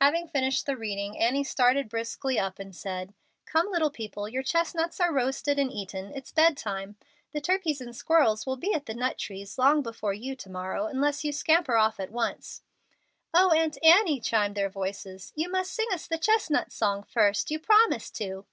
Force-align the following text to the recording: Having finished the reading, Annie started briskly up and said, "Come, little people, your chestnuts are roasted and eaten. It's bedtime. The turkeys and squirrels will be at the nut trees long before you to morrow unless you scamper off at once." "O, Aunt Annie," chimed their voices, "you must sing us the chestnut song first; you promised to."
Having 0.00 0.26
finished 0.26 0.66
the 0.66 0.76
reading, 0.76 1.16
Annie 1.16 1.44
started 1.44 1.88
briskly 1.88 2.40
up 2.40 2.58
and 2.58 2.74
said, 2.74 3.14
"Come, 3.46 3.70
little 3.70 3.92
people, 3.92 4.28
your 4.28 4.42
chestnuts 4.42 4.98
are 4.98 5.12
roasted 5.14 5.60
and 5.60 5.70
eaten. 5.70 6.10
It's 6.12 6.32
bedtime. 6.32 6.96
The 7.30 7.40
turkeys 7.40 7.80
and 7.80 7.94
squirrels 7.94 8.44
will 8.46 8.56
be 8.56 8.74
at 8.74 8.86
the 8.86 8.94
nut 8.94 9.16
trees 9.16 9.58
long 9.58 9.80
before 9.82 10.12
you 10.12 10.34
to 10.34 10.50
morrow 10.50 10.86
unless 10.86 11.22
you 11.22 11.30
scamper 11.32 11.76
off 11.76 12.00
at 12.00 12.10
once." 12.10 12.62
"O, 13.32 13.50
Aunt 13.52 13.78
Annie," 13.84 14.18
chimed 14.20 14.56
their 14.56 14.70
voices, 14.70 15.32
"you 15.36 15.48
must 15.48 15.72
sing 15.72 15.86
us 15.92 16.08
the 16.08 16.18
chestnut 16.18 16.72
song 16.72 17.04
first; 17.04 17.48
you 17.52 17.60
promised 17.60 18.16
to." 18.16 18.46